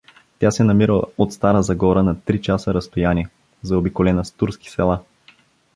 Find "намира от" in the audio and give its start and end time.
0.63-1.33